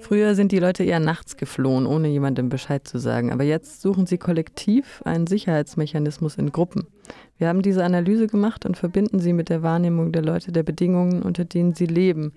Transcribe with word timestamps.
Früher 0.00 0.34
sind 0.34 0.52
die 0.52 0.60
Leute 0.60 0.84
eher 0.84 1.00
nachts 1.00 1.36
geflohen, 1.36 1.84
ohne 1.86 2.08
jemandem 2.08 2.48
Bescheid 2.48 2.86
zu 2.86 2.98
sagen. 2.98 3.32
Aber 3.32 3.42
jetzt 3.42 3.80
suchen 3.80 4.06
sie 4.06 4.18
kollektiv 4.18 5.02
einen 5.04 5.26
Sicherheitsmechanismus 5.26 6.36
in 6.36 6.52
Gruppen. 6.52 6.86
Wir 7.38 7.48
haben 7.48 7.62
diese 7.62 7.84
Analyse 7.84 8.28
gemacht 8.28 8.66
und 8.66 8.76
verbinden 8.76 9.18
sie 9.18 9.32
mit 9.32 9.48
der 9.48 9.62
Wahrnehmung 9.62 10.12
der 10.12 10.22
Leute 10.22 10.52
der 10.52 10.62
Bedingungen, 10.62 11.22
unter 11.22 11.44
denen 11.44 11.74
sie 11.74 11.86
leben. 11.86 12.32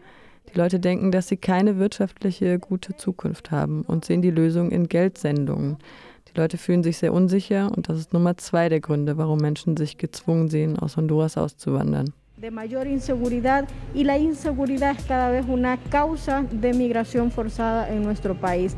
Die 0.52 0.58
Leute 0.58 0.80
denken, 0.80 1.12
dass 1.12 1.28
sie 1.28 1.38
keine 1.38 1.78
wirtschaftliche 1.78 2.60
gute 2.60 2.96
Zukunft 2.96 3.52
haben 3.52 3.84
und 3.84 4.04
sehen 4.04 4.22
die 4.22 4.32
Lösung 4.32 4.72
in 4.72 4.90
Geldsendungen. 4.90 5.78
Die 6.34 6.40
Leute 6.40 6.58
fühlen 6.58 6.84
sich 6.84 6.98
sehr 6.98 7.14
unsicher 7.14 7.72
und 7.76 7.88
das 7.88 8.00
ist 8.00 8.14
Nummer 8.14 8.38
zwei 8.38 8.68
der 8.68 8.82
Gründe, 8.82 9.18
warum 9.18 9.40
Menschen 9.40 9.78
sich 9.78 9.98
gezwungen 9.98 10.50
sehen, 10.50 10.78
aus 10.80 10.98
Honduras 10.98 11.38
auszuwandern. 11.38 12.14
De 12.44 12.52
mayor 12.52 12.88
inseguridad 12.88 13.70
y 13.94 14.04
la 14.04 14.18
inseguridad 14.18 14.98
es 14.98 15.06
cada 15.06 15.30
vez 15.30 15.46
una 15.48 15.78
causa 15.78 16.44
de 16.52 16.74
migración 16.74 17.32
forzada 17.32 17.88
en 17.88 18.04
nuestro 18.04 18.36
país. 18.36 18.76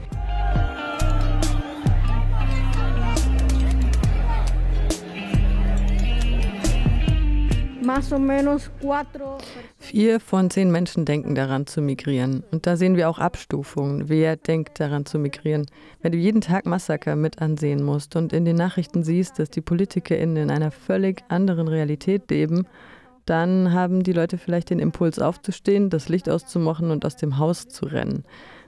Vier 9.80 10.20
von 10.20 10.50
zehn 10.52 10.72
Menschen 10.72 11.06
denken 11.06 11.34
daran 11.34 11.66
zu 11.66 11.82
migrieren. 11.82 12.44
Und 12.52 12.68
da 12.68 12.76
sehen 12.76 12.96
wir 12.96 13.10
auch 13.10 13.18
Abstufungen. 13.18 14.10
Wer 14.10 14.36
denkt 14.36 14.80
daran 14.80 15.08
zu 15.08 15.18
migrieren? 15.18 15.66
Wenn 16.04 16.12
du 16.12 16.20
jeden 16.20 16.42
Tag 16.42 16.68
Massaker 16.68 17.16
mit 17.16 17.42
ansehen 17.42 17.84
musst 17.84 18.16
und 18.16 18.32
in 18.32 18.46
den 18.46 18.58
Nachrichten 18.58 19.04
siehst, 19.04 19.40
dass 19.40 19.50
die 19.50 19.62
PolitikerInnen 19.62 20.38
in 20.38 20.52
einer 20.52 20.70
völlig 20.70 21.24
anderen 21.30 21.68
Realität 21.68 22.30
leben, 22.30 22.68
dann 23.26 23.74
haben 23.74 24.04
die 24.04 24.14
Leute 24.14 24.38
vielleicht 24.38 24.70
den 24.70 24.80
Impuls 24.80 25.20
aufzustehen, 25.20 25.90
das 25.90 26.10
Licht 26.10 26.30
auszumachen 26.30 26.92
und 26.92 27.06
aus 27.06 27.16
dem 27.16 27.38
Haus 27.38 27.68
zu 27.68 27.86
rennen. 27.86 28.24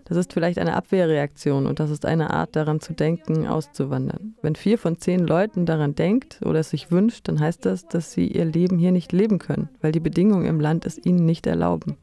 Das 0.08 0.18
ist 0.18 0.32
vielleicht 0.32 0.58
eine 0.58 0.74
Abwehrreaktion 0.74 1.66
und 1.66 1.82
das 1.82 1.90
ist 1.90 2.06
eine 2.06 2.32
Art 2.32 2.56
daran 2.56 2.80
zu 2.80 2.94
denken, 2.94 3.46
auszuwandern. 3.46 4.36
Wenn 4.42 4.56
vier 4.56 4.78
von 4.78 4.98
zehn 4.98 5.20
Leuten 5.20 5.66
daran 5.66 5.96
denkt 5.96 6.40
oder 6.46 6.60
es 6.60 6.70
sich 6.70 6.92
wünscht, 6.92 7.28
dann 7.28 7.42
heißt 7.42 7.66
das, 7.66 7.88
dass 7.88 8.14
sie 8.14 8.28
ihr 8.28 8.46
Leben 8.46 8.78
hier 8.78 8.94
nicht 8.94 9.12
leben 9.12 9.38
können, 9.38 9.68
weil 9.82 9.92
die 9.92 10.00
Bedingungen 10.00 10.46
im 10.46 10.62
Land 10.62 10.86
es 10.86 10.98
ihnen 11.06 11.26
nicht 11.26 11.46
erlauben. 11.46 11.98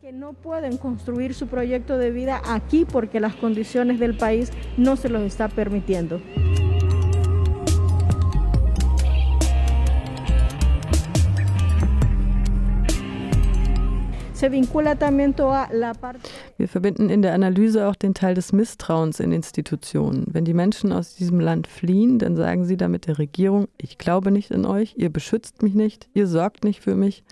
Wir 16.58 16.68
verbinden 16.68 17.08
in 17.08 17.22
der 17.22 17.34
Analyse 17.34 17.88
auch 17.88 17.94
den 17.94 18.14
Teil 18.14 18.34
des 18.34 18.52
Misstrauens 18.52 19.20
in 19.20 19.30
Institutionen. 19.30 20.26
Wenn 20.30 20.44
die 20.44 20.54
Menschen 20.54 20.92
aus 20.92 21.14
diesem 21.14 21.38
Land 21.38 21.68
fliehen, 21.68 22.18
dann 22.18 22.36
sagen 22.36 22.64
sie 22.64 22.76
damit 22.76 23.06
der 23.06 23.18
Regierung, 23.18 23.68
ich 23.78 23.96
glaube 23.96 24.32
nicht 24.32 24.50
in 24.50 24.66
euch, 24.66 24.94
ihr 24.96 25.10
beschützt 25.10 25.62
mich 25.62 25.74
nicht, 25.74 26.08
ihr 26.14 26.26
sorgt 26.26 26.64
nicht 26.64 26.82
für 26.82 26.96
mich 26.96 27.22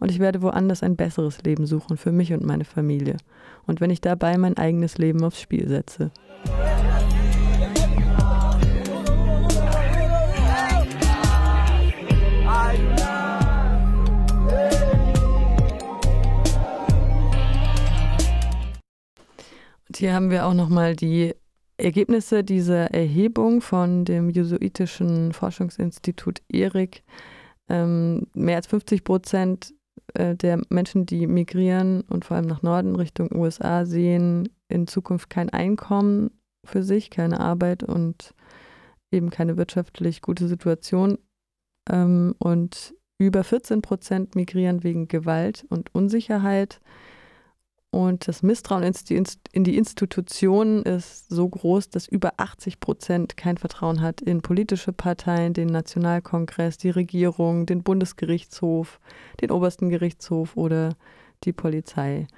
und 0.00 0.10
ich 0.10 0.18
werde 0.18 0.42
woanders 0.42 0.82
ein 0.82 0.96
besseres 0.96 1.42
Leben 1.42 1.66
suchen 1.66 1.96
für 1.96 2.12
mich 2.12 2.32
und 2.32 2.44
meine 2.44 2.64
Familie. 2.64 3.16
Und 3.66 3.80
wenn 3.80 3.90
ich 3.90 4.00
dabei 4.00 4.36
mein 4.36 4.56
eigenes 4.56 4.98
Leben 4.98 5.24
aufs 5.24 5.40
Spiel 5.40 5.66
setze. 5.68 6.10
Hier 20.00 20.14
haben 20.14 20.30
wir 20.30 20.46
auch 20.46 20.54
nochmal 20.54 20.96
die 20.96 21.34
Ergebnisse 21.76 22.42
dieser 22.42 22.92
Erhebung 22.92 23.60
von 23.60 24.04
dem 24.04 24.30
jesuitischen 24.30 25.32
Forschungsinstitut 25.32 26.42
ERIC. 26.50 27.02
Ähm, 27.68 28.26
mehr 28.34 28.56
als 28.56 28.66
50 28.66 29.04
Prozent 29.04 29.74
äh, 30.14 30.34
der 30.34 30.60
Menschen, 30.70 31.06
die 31.06 31.26
migrieren 31.26 32.00
und 32.08 32.24
vor 32.24 32.36
allem 32.36 32.46
nach 32.46 32.62
Norden 32.62 32.96
Richtung 32.96 33.30
USA, 33.34 33.84
sehen 33.84 34.48
in 34.68 34.86
Zukunft 34.86 35.28
kein 35.30 35.50
Einkommen 35.50 36.30
für 36.64 36.82
sich, 36.82 37.10
keine 37.10 37.40
Arbeit 37.40 37.82
und 37.82 38.34
eben 39.12 39.30
keine 39.30 39.56
wirtschaftlich 39.56 40.22
gute 40.22 40.48
Situation. 40.48 41.18
Ähm, 41.90 42.34
und 42.38 42.94
über 43.18 43.44
14 43.44 43.82
Prozent 43.82 44.34
migrieren 44.34 44.82
wegen 44.82 45.08
Gewalt 45.08 45.66
und 45.68 45.94
Unsicherheit. 45.94 46.80
Und 47.92 48.28
das 48.28 48.44
Misstrauen 48.44 48.84
in 48.84 49.64
die 49.64 49.76
Institutionen 49.76 50.84
ist 50.84 51.28
so 51.28 51.48
groß, 51.48 51.90
dass 51.90 52.06
über 52.06 52.34
80 52.36 52.78
Prozent 52.78 53.36
kein 53.36 53.56
Vertrauen 53.56 54.00
hat 54.00 54.20
in 54.20 54.42
politische 54.42 54.92
Parteien, 54.92 55.54
den 55.54 55.68
Nationalkongress, 55.68 56.78
die 56.78 56.90
Regierung, 56.90 57.66
den 57.66 57.82
Bundesgerichtshof, 57.82 59.00
den 59.40 59.50
obersten 59.50 59.88
Gerichtshof 59.88 60.56
oder 60.56 60.94
die 61.42 61.52
Polizei. 61.52 62.28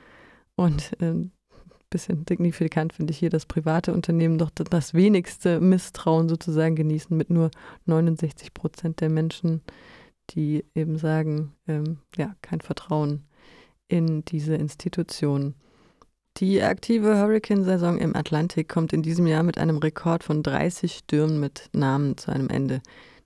Und 0.54 0.92
ein 1.00 1.26
äh, 1.26 1.58
bisschen 1.90 2.24
signifikant 2.26 2.94
finde 2.94 3.10
ich 3.10 3.18
hier, 3.18 3.30
dass 3.30 3.44
private 3.44 3.92
Unternehmen 3.92 4.38
doch 4.38 4.50
das 4.50 4.94
wenigste 4.94 5.60
Misstrauen 5.60 6.30
sozusagen 6.30 6.76
genießen, 6.76 7.14
mit 7.14 7.28
nur 7.28 7.50
69 7.84 8.54
Prozent 8.54 9.02
der 9.02 9.10
Menschen, 9.10 9.60
die 10.30 10.64
eben 10.74 10.96
sagen, 10.96 11.52
ähm, 11.68 11.98
ja, 12.16 12.34
kein 12.40 12.62
Vertrauen 12.62 13.26
in 13.88 14.24
diese 14.24 14.54
Institution. 14.54 15.54
Die 16.38 16.62
aktive 16.62 17.18
Hurricane-Saison 17.18 17.98
im 17.98 18.16
Atlantik 18.16 18.68
kommt 18.68 18.92
in 18.92 19.02
diesem 19.02 19.26
Jahr 19.26 19.42
mit 19.42 19.58
einem 19.58 19.76
Rekord 19.76 20.24
von 20.24 20.42
30 20.42 20.94
Stürmen 20.94 21.40
mit 21.40 21.68
Namen 21.72 22.16
zu 22.16 22.32
einem 22.32 22.48
Ende. 22.48 22.80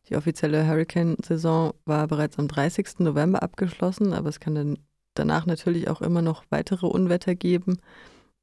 Die 0.09 0.17
offizielle 0.17 0.67
Hurricane-Saison 0.67 1.73
war 1.85 2.09
bereits 2.09 2.39
am 2.39 2.49
30. 2.49 2.99
November 3.01 3.43
abgeschlossen, 3.43 4.13
aber 4.13 4.29
es 4.29 4.41
kann 4.41 4.55
dann 4.55 4.79
danach 5.15 5.47
natürlich 5.47 5.89
auch 5.89 6.03
immer 6.03 6.23
noch 6.23 6.45
weitere 6.51 6.87
Unwetter 6.87 7.35
geben. 7.35 7.79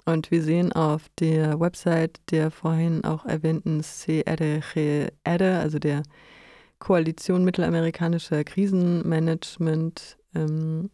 Und 0.05 0.31
wir 0.31 0.43
sehen 0.43 0.73
auf 0.73 1.07
der 1.19 1.59
Website 1.59 2.19
der 2.31 2.51
vorhin 2.51 3.03
auch 3.05 3.25
erwähnten 3.25 3.81
CRGR, 3.81 5.59
also 5.59 5.79
der 5.79 6.03
Koalition 6.79 7.45
mittelamerikanischer 7.45 8.43
Krisenmanagement, 8.43 10.17
ähm, 10.35 10.89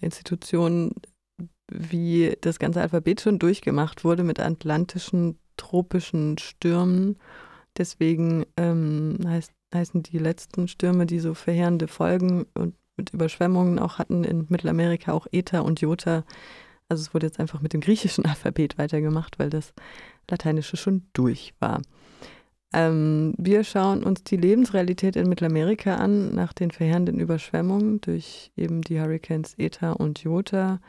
Institutionen, 0.00 0.92
wie 1.70 2.36
das 2.40 2.58
ganze 2.58 2.80
Alphabet 2.80 3.20
schon 3.20 3.38
durchgemacht 3.38 4.04
wurde 4.04 4.24
mit 4.24 4.40
atlantischen 4.40 5.38
tropischen 5.56 6.38
Stürmen. 6.38 7.16
Deswegen 7.76 8.46
ähm, 8.56 9.18
heißt, 9.26 9.52
heißen 9.74 10.02
die 10.02 10.18
letzten 10.18 10.68
Stürme, 10.68 11.06
die 11.06 11.20
so 11.20 11.34
verheerende 11.34 11.88
Folgen 11.88 12.46
und 12.54 12.74
mit 12.96 13.12
Überschwemmungen 13.12 13.78
auch 13.78 13.98
hatten 13.98 14.24
in 14.24 14.46
Mittelamerika 14.48 15.12
auch 15.12 15.26
Eta 15.30 15.60
und 15.60 15.80
Jota. 15.80 16.24
Also 16.88 17.02
es 17.02 17.14
wurde 17.14 17.26
jetzt 17.26 17.40
einfach 17.40 17.60
mit 17.60 17.72
dem 17.72 17.80
griechischen 17.80 18.24
Alphabet 18.24 18.78
weitergemacht, 18.78 19.38
weil 19.38 19.50
das 19.50 19.74
lateinische 20.30 20.76
schon 20.76 21.06
durch 21.12 21.54
war. 21.58 21.82
Ähm, 22.72 23.34
wir 23.38 23.64
schauen 23.64 24.02
uns 24.02 24.24
die 24.24 24.36
Lebensrealität 24.36 25.16
in 25.16 25.28
Mittelamerika 25.28 25.96
an 25.96 26.34
nach 26.34 26.52
den 26.52 26.70
verheerenden 26.70 27.20
Überschwemmungen 27.20 28.00
durch 28.00 28.50
eben 28.56 28.82
die 28.82 29.00
Hurricanes 29.00 29.54
Eta 29.56 29.92
und 29.92 30.22
Jota. 30.22 30.80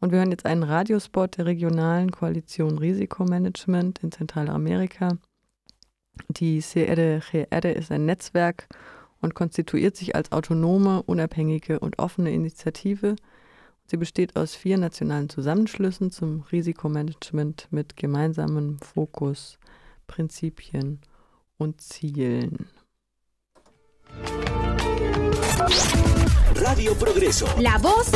Und 0.00 0.12
wir 0.12 0.18
hören 0.18 0.30
jetzt 0.30 0.46
einen 0.46 0.62
Radiospot 0.62 1.38
der 1.38 1.46
regionalen 1.46 2.10
Koalition 2.10 2.78
Risikomanagement 2.78 4.00
in 4.00 4.12
Zentralamerika. 4.12 5.16
Die 6.28 6.60
CRGR 6.60 7.76
ist 7.76 7.90
ein 7.90 8.04
Netzwerk 8.04 8.68
und 9.20 9.34
konstituiert 9.34 9.96
sich 9.96 10.14
als 10.14 10.32
autonome, 10.32 11.02
unabhängige 11.02 11.80
und 11.80 11.98
offene 11.98 12.32
Initiative. 12.32 13.16
Sie 13.86 13.96
besteht 13.96 14.36
aus 14.36 14.54
vier 14.54 14.76
nationalen 14.76 15.28
Zusammenschlüssen 15.28 16.10
zum 16.10 16.42
Risikomanagement 16.52 17.68
mit 17.70 17.96
gemeinsamen 17.96 18.78
Fokus, 18.80 19.58
Prinzipien 20.06 21.00
und 21.58 21.80
Zielen. 21.80 22.66
Radio 26.54 26.94
Progreso. 26.94 27.46
La 27.58 27.78
voz 27.78 28.10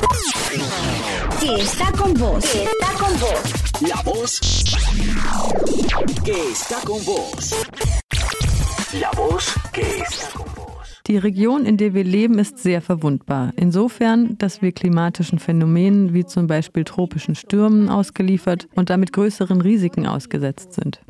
que 1.41 1.55
está 1.63 1.91
con 1.93 2.15
vos. 2.15 2.45
Que 2.45 2.65
está 2.65 2.93
con 2.99 3.19
vos. 3.19 3.43
La 3.89 4.03
voz 4.03 4.41
que 6.25 6.51
está 6.53 6.81
con 6.85 7.05
vos. 7.05 7.55
La 9.01 9.11
voz 9.13 9.55
que 9.73 9.99
está 9.99 10.31
con 10.33 10.47
vos. 10.55 10.67
Die 11.07 11.19
Region, 11.19 11.67
in 11.67 11.77
der 11.77 11.95
wir 11.95 12.03
leben, 12.05 12.39
ist 12.39 12.59
sehr 12.59 12.83
verwundbar. 12.83 13.53
Insofern, 13.57 14.37
dass 14.39 14.61
wir 14.61 14.73
klimatischen 14.73 15.39
Phänomenen 15.39 16.15
wie 16.15 16.27
zum 16.27 16.49
Beispiel 16.49 16.85
tropischen 16.85 17.37
Stürmen 17.37 17.89
ausgeliefert 17.89 18.69
und 18.75 18.91
damit 18.91 19.13
größeren 19.13 19.61
Risiken 19.61 20.07
ausgesetzt 20.07 20.73
sind. 20.73 21.01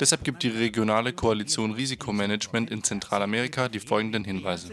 Deshalb 0.00 0.24
gibt 0.24 0.42
die 0.42 0.48
regionale 0.48 1.12
Koalition 1.12 1.72
Risikomanagement 1.72 2.70
in 2.70 2.82
Zentralamerika 2.82 3.68
die 3.68 3.80
folgenden 3.80 4.24
Hinweise. 4.24 4.70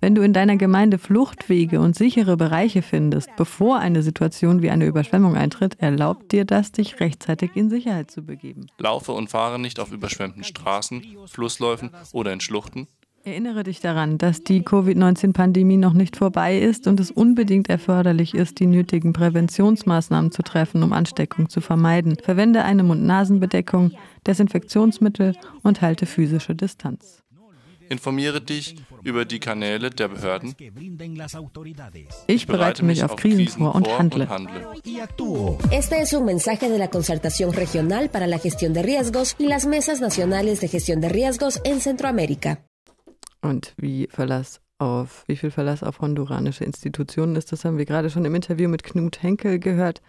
Wenn 0.00 0.14
du 0.14 0.22
in 0.22 0.32
deiner 0.32 0.56
Gemeinde 0.56 0.98
Fluchtwege 0.98 1.80
und 1.80 1.96
sichere 1.96 2.36
Bereiche 2.36 2.82
findest, 2.82 3.34
bevor 3.36 3.80
eine 3.80 4.04
Situation 4.04 4.62
wie 4.62 4.70
eine 4.70 4.86
Überschwemmung 4.86 5.36
eintritt, 5.36 5.80
erlaubt 5.80 6.30
dir 6.30 6.44
das, 6.44 6.70
dich 6.70 7.00
rechtzeitig 7.00 7.50
in 7.54 7.70
Sicherheit 7.70 8.10
zu 8.10 8.22
begeben. 8.22 8.68
Laufe 8.78 9.10
und 9.10 9.28
fahre 9.28 9.58
nicht 9.58 9.80
auf 9.80 9.90
überschwemmten 9.90 10.44
Straßen, 10.44 11.04
Flussläufen 11.26 11.90
oder 12.12 12.32
in 12.32 12.40
Schluchten. 12.40 12.86
Erinnere 13.26 13.64
dich 13.64 13.80
daran, 13.80 14.18
dass 14.18 14.44
die 14.44 14.62
Covid-19-Pandemie 14.62 15.78
noch 15.78 15.94
nicht 15.94 16.14
vorbei 16.14 16.60
ist 16.60 16.86
und 16.86 17.00
es 17.00 17.10
unbedingt 17.10 17.68
erforderlich 17.68 18.34
ist, 18.34 18.60
die 18.60 18.66
nötigen 18.66 19.12
Präventionsmaßnahmen 19.12 20.30
zu 20.30 20.42
treffen, 20.42 20.84
um 20.84 20.92
Ansteckung 20.92 21.48
zu 21.48 21.60
vermeiden. 21.60 22.16
Verwende 22.22 22.62
eine 22.62 22.84
Mund-Nasen-Bedeckung, 22.84 23.90
Desinfektionsmittel 24.28 25.34
und 25.64 25.82
halte 25.82 26.06
physische 26.06 26.54
Distanz. 26.54 27.24
Informiere 27.88 28.40
dich 28.40 28.76
über 29.02 29.24
die 29.24 29.40
Kanäle 29.40 29.90
der 29.90 30.06
Behörden. 30.06 30.54
Ich 32.28 32.46
bereite 32.46 32.84
mich 32.84 33.02
auf 33.02 33.16
Krisen 33.16 33.48
vor 33.48 33.74
und 33.74 33.88
handle. 33.98 34.28
Este 35.72 35.96
es 35.96 36.12
un 36.12 36.24
mensaje 36.24 36.68
de 36.68 36.78
la 36.78 36.86
Concertación 36.86 37.52
Regional 37.52 38.08
para 38.08 38.28
la 38.28 38.38
Gestión 38.38 38.72
de 38.72 38.84
Riesgos 38.84 39.34
y 39.36 39.48
las 39.48 39.66
Mesas 39.66 40.00
Nacionales 40.00 40.60
de 40.60 40.68
Gestión 40.68 41.00
de 41.00 41.08
Riesgos 41.08 41.60
en 41.64 41.80
Centroamérica. 41.80 42.60
Und 43.46 43.74
wie 43.76 44.08
Verlass 44.10 44.60
auf, 44.78 45.22
wie 45.28 45.36
viel 45.36 45.52
Verlass 45.52 45.84
auf 45.84 46.00
honduranische 46.00 46.64
Institutionen 46.64 47.36
ist, 47.36 47.52
das 47.52 47.64
haben 47.64 47.78
wir 47.78 47.84
gerade 47.84 48.10
schon 48.10 48.24
im 48.24 48.34
Interview 48.34 48.68
mit 48.68 48.82
Knut 48.82 49.22
Henkel 49.22 49.60
gehört. 49.60 50.02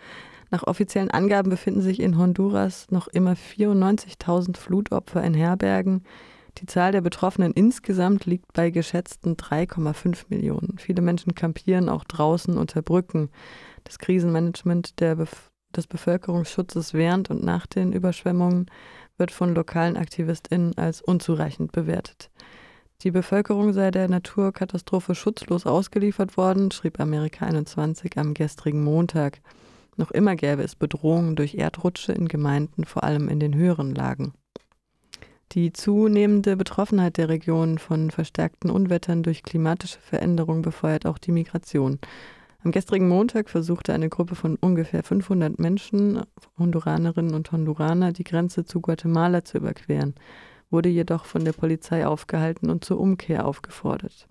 Nach 0.49 0.63
offiziellen 0.65 1.11
Angaben 1.11 1.51
befinden 1.51 1.81
sich 1.81 1.99
in 1.99 2.17
Honduras 2.17 2.87
noch 2.89 3.07
immer 3.07 3.33
94.000 3.33 4.57
Flutopfer 4.57 5.23
in 5.23 5.35
Herbergen. 5.35 6.03
Die 6.57 6.65
Zahl 6.65 6.91
der 6.91 7.01
Betroffenen 7.01 7.53
insgesamt 7.53 8.25
liegt 8.25 8.51
bei 8.53 8.71
geschätzten 8.71 9.35
3,5 9.35 10.25
Millionen. 10.29 10.79
Viele 10.79 11.03
Menschen 11.03 11.35
kampieren 11.35 11.89
auch 11.89 12.05
draußen 12.05 12.57
unter 12.57 12.81
Brücken. 12.81 13.29
Das 13.83 13.99
Krisenmanagement 13.99 14.99
der 14.99 15.15
Bef 15.15 15.51
des 15.75 15.85
Bevölkerungsschutzes 15.85 16.95
während 16.95 17.29
und 17.29 17.43
nach 17.43 17.67
den 17.67 17.93
Überschwemmungen 17.93 18.65
wird 19.17 19.29
von 19.29 19.53
lokalen 19.53 19.95
AktivistInnen 19.95 20.75
als 20.75 21.01
unzureichend 21.01 21.71
bewertet. 21.71 22.31
Die 23.03 23.11
Bevölkerung 23.11 23.73
sei 23.73 23.91
der 23.91 24.09
Naturkatastrophe 24.09 25.13
schutzlos 25.13 25.67
ausgeliefert 25.67 26.35
worden, 26.35 26.71
schrieb 26.71 26.99
Amerika 26.99 27.45
21 27.45 28.17
am 28.17 28.33
gestrigen 28.33 28.83
Montag. 28.83 29.39
Noch 29.97 30.09
immer 30.09 30.35
gäbe 30.35 30.63
es 30.63 30.75
Bedrohungen 30.75 31.35
durch 31.35 31.53
Erdrutsche 31.53 32.13
in 32.13 32.27
Gemeinden, 32.27 32.85
vor 32.85 33.03
allem 33.03 33.29
in 33.29 33.39
den 33.39 33.53
höheren 33.53 33.93
Lagen. 33.93 34.33
Die 35.51 35.71
zunehmende 35.73 36.57
Betroffenheit 36.57 37.17
der 37.17 37.29
Region 37.29 37.77
von 37.77 38.09
verstärkten 38.09 38.71
Unwettern 38.71 39.21
durch 39.21 39.43
klimatische 39.43 39.99
Veränderungen 39.99 40.63
befeuert 40.63 41.05
auch 41.05 41.19
die 41.19 41.31
Migration. 41.31 41.99
Am 42.63 42.71
gestrigen 42.71 43.07
Montag 43.07 43.51
versuchte 43.51 43.93
eine 43.93 44.09
Gruppe 44.09 44.33
von 44.33 44.55
ungefähr 44.55 45.03
500 45.03 45.59
Menschen, 45.59 46.23
Honduranerinnen 46.57 47.35
und 47.35 47.51
Honduraner, 47.51 48.11
die 48.11 48.23
Grenze 48.23 48.65
zu 48.65 48.81
Guatemala 48.81 49.45
zu 49.45 49.59
überqueren 49.59 50.15
wurde 50.69 50.89
jedoch 50.89 51.25
von 51.25 51.45
der 51.45 51.53
Polizei 51.53 52.05
aufgehalten 52.05 52.69
und 52.69 52.83
zur 52.83 52.99
Umkehr 52.99 53.45
aufgefordert. 53.45 54.27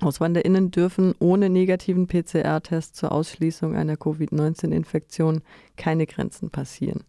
AuswanderInnen 0.00 0.70
dürfen 0.70 1.14
ohne 1.18 1.50
negativen 1.50 2.06
PCR-Test 2.06 2.94
zur 2.94 3.12
Ausschließung 3.12 3.74
einer 3.74 3.96
Covid-19-Infektion 3.96 5.40
keine 5.76 6.06
Grenzen 6.06 6.50
passieren. 6.50 7.04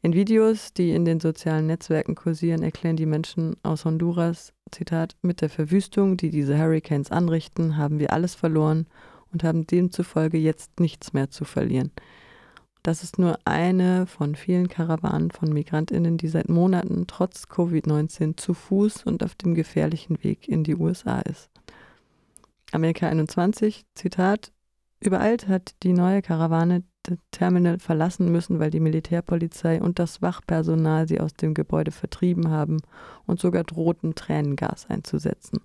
In 0.00 0.12
Videos, 0.12 0.72
die 0.72 0.90
in 0.90 1.04
den 1.04 1.20
sozialen 1.20 1.66
Netzwerken 1.66 2.14
kursieren, 2.14 2.62
erklären 2.62 2.96
die 2.96 3.06
Menschen 3.06 3.56
aus 3.62 3.84
Honduras, 3.84 4.52
Zitat, 4.70 5.16
mit 5.22 5.40
der 5.40 5.48
Verwüstung, 5.48 6.16
die 6.16 6.30
diese 6.30 6.58
Hurricanes 6.58 7.10
anrichten, 7.10 7.76
haben 7.76 7.98
wir 7.98 8.12
alles 8.12 8.34
verloren 8.34 8.86
und 9.32 9.44
haben 9.44 9.66
demzufolge 9.66 10.38
jetzt 10.38 10.78
nichts 10.80 11.12
mehr 11.12 11.30
zu 11.30 11.44
verlieren. 11.44 11.90
Das 12.84 13.02
ist 13.02 13.18
nur 13.18 13.38
eine 13.46 14.06
von 14.06 14.34
vielen 14.34 14.68
Karawanen 14.68 15.30
von 15.30 15.50
Migrantinnen, 15.50 16.18
die 16.18 16.28
seit 16.28 16.50
Monaten 16.50 17.06
trotz 17.06 17.44
Covid-19 17.44 18.36
zu 18.36 18.52
Fuß 18.52 19.04
und 19.04 19.24
auf 19.24 19.34
dem 19.34 19.54
gefährlichen 19.54 20.22
Weg 20.22 20.46
in 20.48 20.64
die 20.64 20.76
USA 20.76 21.20
ist. 21.20 21.48
Amerika 22.72 23.08
21, 23.08 23.86
Zitat, 23.94 24.52
übereilt 25.00 25.48
hat 25.48 25.74
die 25.82 25.94
neue 25.94 26.20
Karawane 26.20 26.82
das 27.04 27.16
Terminal 27.30 27.78
verlassen 27.78 28.30
müssen, 28.30 28.58
weil 28.58 28.70
die 28.70 28.80
Militärpolizei 28.80 29.80
und 29.80 29.98
das 29.98 30.20
Wachpersonal 30.20 31.08
sie 31.08 31.20
aus 31.20 31.32
dem 31.32 31.54
Gebäude 31.54 31.90
vertrieben 31.90 32.50
haben 32.50 32.82
und 33.24 33.40
sogar 33.40 33.64
drohten, 33.64 34.14
Tränengas 34.14 34.90
einzusetzen. 34.90 35.60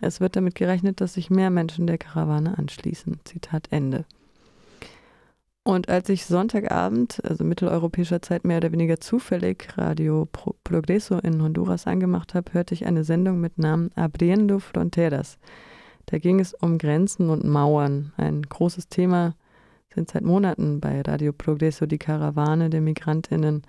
Es 0.00 0.20
wird 0.20 0.36
damit 0.36 0.54
gerechnet, 0.54 1.00
dass 1.00 1.14
sich 1.14 1.28
mehr 1.28 1.50
Menschen 1.50 1.88
der 1.88 1.98
Karawane 1.98 2.56
anschließen. 2.56 3.18
Zitat 3.24 3.66
Ende. 3.72 4.04
Und 5.64 5.88
als 5.88 6.08
ich 6.08 6.26
Sonntagabend, 6.26 7.24
also 7.24 7.44
mitteleuropäischer 7.44 8.20
Zeit 8.20 8.44
mehr 8.44 8.56
oder 8.56 8.72
weniger 8.72 8.98
zufällig, 8.98 9.68
Radio 9.76 10.26
Progreso 10.64 11.18
in 11.18 11.40
Honduras 11.40 11.86
angemacht 11.86 12.34
habe, 12.34 12.52
hörte 12.52 12.74
ich 12.74 12.84
eine 12.84 13.04
Sendung 13.04 13.40
mit 13.40 13.58
Namen 13.58 13.90
Abriendo 13.94 14.58
Fronteras. 14.58 15.38
Da 16.06 16.18
ging 16.18 16.40
es 16.40 16.52
um 16.52 16.78
Grenzen 16.78 17.30
und 17.30 17.44
Mauern. 17.44 18.12
Ein 18.16 18.42
großes 18.42 18.88
Thema 18.88 19.36
sind 19.94 20.10
seit 20.10 20.24
Monaten 20.24 20.80
bei 20.80 21.00
Radio 21.02 21.32
Progreso 21.32 21.86
die 21.86 21.98
Karawane 21.98 22.68
der 22.68 22.80
Migrantinnen 22.80 23.62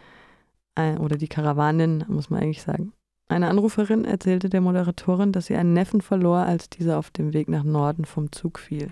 äh, 0.73 0.97
oder 0.97 1.17
die 1.17 1.27
Karawanen, 1.27 2.05
muss 2.07 2.31
man 2.31 2.41
eigentlich 2.41 2.63
sagen. 2.63 2.93
Eine 3.27 3.49
Anruferin 3.49 4.03
erzählte 4.03 4.49
der 4.49 4.61
Moderatorin, 4.61 5.31
dass 5.31 5.45
sie 5.45 5.55
einen 5.55 5.73
Neffen 5.73 6.01
verlor, 6.01 6.39
als 6.39 6.69
dieser 6.69 6.97
auf 6.97 7.11
dem 7.11 7.33
Weg 7.33 7.49
nach 7.49 7.63
Norden 7.63 8.05
vom 8.05 8.31
Zug 8.31 8.57
fiel. 8.57 8.89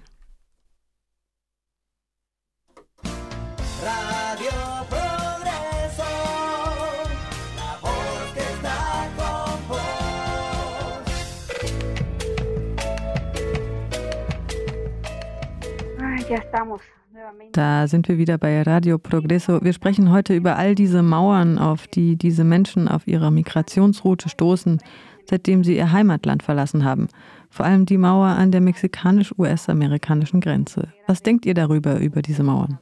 Da 17.51 17.87
sind 17.87 18.07
wir 18.07 18.17
wieder 18.17 18.37
bei 18.37 18.61
Radio 18.61 18.97
Progreso. 18.97 19.61
Wir 19.61 19.73
sprechen 19.73 20.11
heute 20.11 20.33
über 20.33 20.55
all 20.55 20.75
diese 20.75 21.03
Mauern, 21.03 21.57
auf 21.57 21.87
die 21.87 22.15
diese 22.15 22.43
Menschen 22.43 22.87
auf 22.87 23.07
ihrer 23.07 23.31
Migrationsroute 23.31 24.29
stoßen, 24.29 24.81
seitdem 25.25 25.63
sie 25.63 25.75
ihr 25.75 25.91
Heimatland 25.91 26.43
verlassen 26.43 26.85
haben. 26.85 27.09
Vor 27.49 27.65
allem 27.65 27.85
die 27.85 27.97
Mauer 27.97 28.27
an 28.27 28.51
der 28.51 28.61
mexikanisch-US-amerikanischen 28.61 30.39
Grenze. 30.39 30.93
Was 31.07 31.21
denkt 31.21 31.45
ihr 31.45 31.53
darüber, 31.53 31.99
über 31.99 32.21
diese 32.21 32.43
Mauern? 32.43 32.79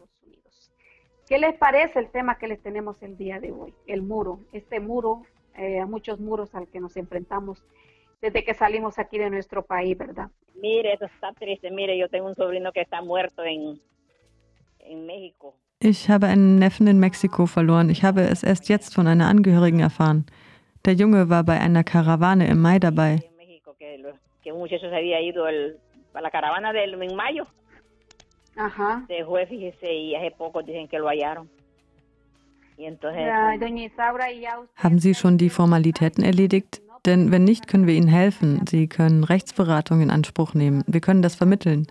¿Qué 1.28 1.38
les 1.38 1.56
parece 1.60 2.00
el 2.00 2.10
tema 2.10 2.36
que 2.36 2.48
les 2.48 2.62
tenemos 2.62 3.02
el 3.02 3.16
día 3.16 3.40
de 3.40 3.52
hoy? 3.52 3.74
El 3.86 4.02
muro, 4.02 4.40
este 4.52 4.80
muro, 4.80 5.24
eh, 5.56 5.86
muchos 5.86 6.20
muros 6.20 6.54
al 6.56 6.68
que 6.68 6.80
nos 6.80 6.96
enfrentamos 6.98 7.64
desde 8.22 8.44
que 8.44 8.54
salimos 8.54 9.00
aquí 9.00 9.18
de 9.18 9.30
nuestro 9.30 9.64
país, 9.64 9.98
¿verdad? 9.98 10.30
Mire, 10.62 10.94
eso 10.94 11.06
está 11.06 11.32
triste. 11.34 11.72
Mire, 11.72 11.98
yo 11.98 12.10
tengo 12.10 12.28
un 12.28 12.36
sobrino 12.36 12.72
que 12.72 12.82
está 12.82 13.02
muerto 13.02 13.44
en, 13.44 13.80
en 14.80 15.06
México. 15.06 15.56
Ich 15.82 16.10
habe 16.10 16.28
einen 16.28 16.60
Neffen 16.60 16.88
in 16.88 17.00
Mexiko 17.00 17.46
verloren. 17.46 17.90
Ich 17.90 18.04
habe 18.04 18.22
es 18.24 18.44
erst 18.44 18.68
jetzt 18.68 18.94
von 18.94 19.08
einer 19.08 19.28
Angehörigen 19.28 19.80
erfahren. 19.80 20.26
Der 20.84 20.94
Junge 20.94 21.30
war 21.30 21.44
bei 21.44 21.58
einer 21.60 21.84
Karawane 21.86 22.48
im 22.48 22.62
Mai 22.62 22.80
dabei. 22.80 23.24
Que 24.42 24.54
un 24.54 24.60
muchacho 24.60 24.90
se 24.90 24.96
había 24.96 25.22
ido 25.22 25.48
el, 25.48 25.78
a 26.14 26.22
la 26.22 26.32
caravana 26.32 26.72
del, 26.74 26.94
en 27.02 27.16
mayo. 27.16 27.46
Ajá. 28.56 29.04
Se 29.08 29.24
fue, 29.26 29.46
fíjese, 29.46 29.94
y 29.94 30.16
hace 30.16 30.32
poco 30.32 30.62
dicen 30.64 30.88
que 30.88 30.98
lo 30.98 31.08
hallaron. 31.08 31.50
Y 32.78 32.86
entonces, 32.86 33.22
Ja, 33.26 33.58
doña 33.58 33.84
Isaura, 33.84 34.32
¿y 34.32 34.42
ya 34.42 34.60
usted 34.60 34.74
Haben 34.82 35.00
Sie 35.00 35.14
schon 35.14 35.38
die 35.38 35.50
Formalitäten 35.50 36.24
erledigt? 36.24 36.82
Denn 37.06 37.32
wenn 37.32 37.44
nicht, 37.44 37.68
können 37.68 37.88
wir 37.88 37.94
Ihnen 37.94 38.08
helfen. 38.08 38.66
Sie 38.68 38.88
können 38.88 39.24
Rechtsberatung 39.24 40.02
in 40.02 40.12
Anspruch 40.12 40.54
nehmen. 40.54 40.84
Wir 40.88 41.02
können 41.02 41.22
das 41.22 41.36
vermitteln, 41.36 41.88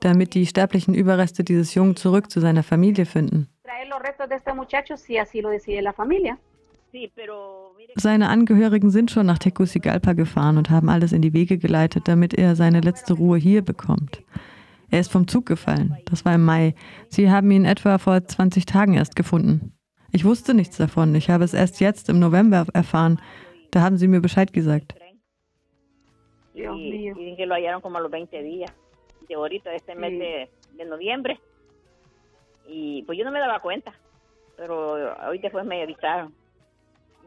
damit 0.00 0.34
die 0.34 0.46
sterblichen 0.46 0.94
Überreste 0.94 1.44
dieses 1.44 1.74
Jungen 1.74 1.96
zurück 1.96 2.30
zu 2.30 2.40
seiner 2.40 2.62
Familie 2.62 3.06
finden. 3.06 3.48
Seine 7.94 8.28
Angehörigen 8.28 8.90
sind 8.90 9.10
schon 9.10 9.26
nach 9.26 9.38
Tegucigalpa 9.38 10.12
gefahren 10.12 10.58
und 10.58 10.70
haben 10.70 10.88
alles 10.88 11.12
in 11.12 11.22
die 11.22 11.32
Wege 11.32 11.58
geleitet, 11.58 12.08
damit 12.08 12.34
er 12.34 12.56
seine 12.56 12.80
letzte 12.80 13.14
Ruhe 13.14 13.38
hier 13.38 13.62
bekommt. 13.62 14.22
Er 14.90 15.00
ist 15.00 15.12
vom 15.12 15.28
Zug 15.28 15.46
gefallen. 15.46 15.96
Das 16.06 16.24
war 16.24 16.34
im 16.34 16.44
Mai. 16.44 16.74
Sie 17.08 17.30
haben 17.30 17.50
ihn 17.50 17.64
etwa 17.64 17.98
vor 17.98 18.24
20 18.26 18.66
Tagen 18.66 18.94
erst 18.94 19.14
gefunden. 19.14 19.72
Ich 20.10 20.24
wusste 20.24 20.54
nichts 20.54 20.76
davon. 20.76 21.14
Ich 21.14 21.30
habe 21.30 21.44
es 21.44 21.54
erst 21.54 21.80
jetzt 21.80 22.08
im 22.08 22.18
November 22.18 22.66
erfahren. 22.72 23.20
Da 23.72 23.82
haben 23.82 23.98
sie 23.98 24.08
mir 24.08 24.20
Bescheid 24.20 24.50
gesagt. 24.52 24.94
Dios 26.54 26.76
y, 26.76 26.90
mío. 26.90 27.14
y 27.16 27.20
dicen 27.20 27.36
que 27.36 27.46
lo 27.46 27.54
hallaron 27.54 27.80
como 27.80 27.98
a 27.98 28.00
los 28.00 28.10
20 28.10 28.42
días. 28.42 28.72
De 29.28 29.34
ahorita, 29.34 29.70
de 29.70 29.76
este 29.76 29.94
mes 29.94 30.10
Sí. 30.10 30.18
de, 30.18 30.50
de 30.76 30.84
noviembre. 30.84 31.40
Y 32.66 33.02
pues 33.04 33.18
yo 33.18 33.24
no 33.24 33.30
me 33.30 33.38
daba 33.38 33.60
cuenta, 33.60 33.92
pero 34.56 35.14
hoy 35.28 35.38
después 35.38 35.64
me 35.64 35.82
avisaron. 35.82 36.34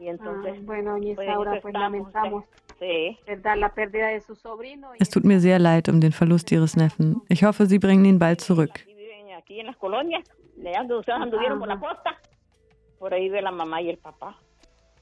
Y 0.00 0.08
entonces, 0.08 0.54
Ah, 0.58 0.62
bueno, 0.64 0.92
doña 0.92 1.14
pues, 1.14 1.28
Isaura, 1.28 1.60
pues 1.60 1.72
lamentamos 1.74 2.44
sí. 2.78 3.18
Es 4.98 5.10
tut 5.10 5.24
mir 5.24 5.40
sehr 5.40 5.60
leid 5.60 5.88
um 5.88 6.00
den 6.00 6.12
Verlust 6.12 6.50
Ihres 6.52 6.76
Neffen. 6.76 7.22
Ich 7.28 7.44
hoffe, 7.44 7.66
Sie 7.66 7.78
bringen 7.78 8.04
ihn 8.04 8.18
bald 8.18 8.40
zurück. 8.40 8.70
Aquí 9.38 9.60
en 9.60 9.66
las 9.66 9.76
colonias, 9.76 10.24
de 10.56 10.68
allá 10.70 10.78
donde 10.80 10.96
ustedes 10.98 11.20
anduvieron 11.20 11.58
por 11.58 11.68
la 11.68 11.78
costa. 11.78 12.18
Por 12.98 13.12
ahí 13.12 13.28
ve 13.28 13.42
la 13.42 13.50
mamá 13.50 13.80
y 13.82 13.90
el 13.90 13.98
papá. 13.98 14.36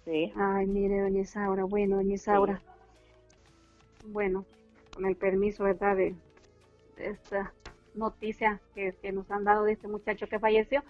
Sí. 0.05 0.33
Ay, 0.37 0.67
mire, 0.67 1.01
doña 1.01 1.21
Isaura, 1.21 1.65
bueno, 1.65 1.97
doña 1.97 2.15
Isaura. 2.15 2.61
Bueno, 4.07 4.45
con 4.95 5.07
el 5.07 5.17
permiso, 5.17 5.65
¿verdad? 5.65 5.97
De, 5.97 6.15
de 6.97 7.11
esta 7.11 7.53
noticia 7.95 8.61
que, 8.75 8.95
que 9.01 9.13
nos 9.13 9.31
han 9.31 9.45
dado 9.45 9.65
de 9.65 9.73
este 9.73 9.89
muchacho 9.89 10.27
que 10.27 10.39
falleció. 10.39 10.83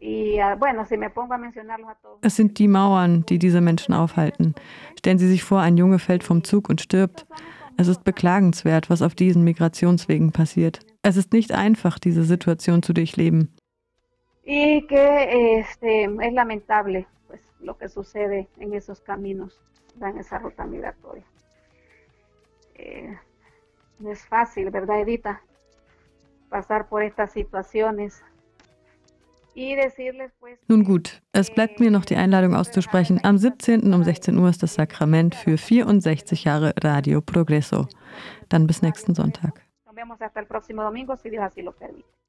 Y 0.00 0.38
ah, 0.38 0.56
bueno, 0.56 0.84
si 0.86 0.96
me 0.96 1.10
pongo 1.10 1.34
a 1.34 1.38
mencionarlos 1.38 1.90
a 1.90 1.94
todos. 1.96 2.18
Es 2.22 2.34
sind 2.34 2.58
die 2.58 2.68
Mauern, 2.68 3.24
die 3.26 3.38
diese 3.38 3.60
Menschen 3.60 3.94
aufhalten. 3.94 4.54
Stellen 4.98 5.18
Sie 5.18 5.28
sich 5.28 5.44
vor, 5.44 5.60
ein 5.60 5.76
Junge 5.76 5.98
fällt 5.98 6.24
vom 6.24 6.42
Zug 6.42 6.70
und 6.70 6.80
stirbt. 6.80 7.26
Es 7.76 7.86
ist 7.86 8.02
beklagenswert, 8.02 8.90
was 8.90 9.02
auf 9.02 9.14
diesen 9.14 9.44
Migrationswegen 9.44 10.32
passiert. 10.32 10.80
Es 11.02 11.16
ist 11.16 11.32
nicht 11.32 11.52
einfach, 11.52 11.98
diese 11.98 12.24
Situation 12.24 12.82
zu 12.82 12.92
durchleben. 12.94 13.54
Y 14.42 14.84
que 14.88 15.60
este, 15.60 16.04
es 16.04 16.32
lamentable 16.32 17.06
lo 17.62 17.76
que 17.76 17.88
sucede 17.88 18.48
en 18.58 18.74
esos 18.74 19.00
caminos, 19.00 19.60
en 20.00 20.18
esa 20.18 20.38
ruta 20.38 20.66
migratoria. 20.66 21.24
Eh, 22.74 23.18
no 23.98 24.10
es 24.10 24.24
fácil, 24.24 24.70
¿verdad, 24.70 25.00
Edita? 25.00 25.42
Pasar 26.48 26.88
por 26.88 27.02
estas 27.02 27.32
situaciones. 27.32 28.22
Nun 30.68 30.84
gut, 30.84 31.20
es 31.32 31.50
bleibt 31.50 31.80
mir 31.80 31.90
noch 31.90 32.04
die 32.04 32.16
Einladung 32.16 32.54
auszusprechen. 32.54 33.20
Am 33.22 33.36
17. 33.36 33.92
um 33.92 34.04
16 34.04 34.38
Uhr 34.38 34.48
ist 34.48 34.62
das 34.62 34.74
Sakrament 34.74 35.34
für 35.34 35.58
64 35.58 36.44
Jahre 36.44 36.72
Radio 36.80 37.20
Progresso. 37.20 37.86
Dann 38.48 38.66
bis 38.66 38.80
nächsten 38.80 39.14
Sonntag. 39.14 39.60
Nos 39.84 39.94
vemos 39.94 40.20
hasta 40.20 40.40
el 40.40 40.46
próximo 40.46 40.82
domingo, 40.82 41.16
si 41.16 41.30
Dios 41.30 41.42
así 41.42 41.62
lo 41.62 41.72
permite. 41.72 42.19